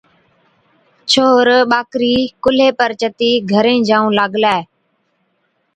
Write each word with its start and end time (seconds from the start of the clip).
ڇوهر 1.11 1.47
ٻاڪرِي 1.71 2.15
ڪُلهي 2.43 2.69
پر 2.79 2.91
چتِي 2.99 3.31
گھرين 3.51 3.79
جائُون 3.87 4.11
لاگلي، 4.19 4.57